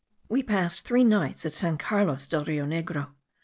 [0.29, 3.09] We passed three nights at San Carlos del Rio Negro.